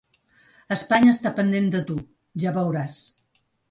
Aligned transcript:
Espanya 0.75 1.13
està 1.17 1.33
pendent 1.41 1.71
de 1.79 1.85
tu, 1.93 2.01
ja 2.47 2.59
veuràs. 2.61 3.01